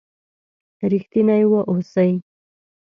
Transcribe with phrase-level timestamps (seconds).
[0.91, 2.11] رښتيني و اوسئ!